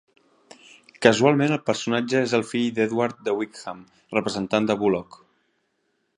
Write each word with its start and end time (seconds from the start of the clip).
Casualment 1.05 1.53
el 1.57 1.61
personatge 1.67 2.21
és 2.29 2.33
el 2.39 2.47
fill 2.53 2.73
d'Edward 2.81 3.23
de 3.29 3.37
Wickham, 3.43 3.85
representat 4.19 4.71
per 4.73 4.81
Bulloch. 4.85 5.23